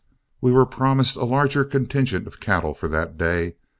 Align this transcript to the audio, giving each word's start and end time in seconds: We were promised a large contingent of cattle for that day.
We 0.41 0.51
were 0.51 0.65
promised 0.65 1.15
a 1.15 1.25
large 1.25 1.53
contingent 1.69 2.25
of 2.25 2.39
cattle 2.39 2.73
for 2.73 2.87
that 2.87 3.19
day. 3.19 3.53